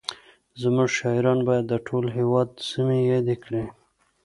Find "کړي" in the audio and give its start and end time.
3.43-3.63